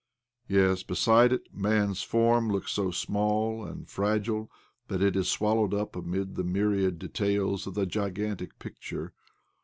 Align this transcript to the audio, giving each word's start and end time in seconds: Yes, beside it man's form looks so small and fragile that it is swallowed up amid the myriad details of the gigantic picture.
Yes, 0.47 0.81
beside 0.81 1.31
it 1.31 1.53
man's 1.53 2.01
form 2.01 2.49
looks 2.49 2.71
so 2.71 2.89
small 2.89 3.63
and 3.63 3.87
fragile 3.87 4.49
that 4.87 4.99
it 5.03 5.15
is 5.15 5.29
swallowed 5.29 5.75
up 5.75 5.95
amid 5.95 6.33
the 6.33 6.43
myriad 6.43 6.97
details 6.97 7.67
of 7.67 7.75
the 7.75 7.85
gigantic 7.85 8.57
picture. 8.57 9.13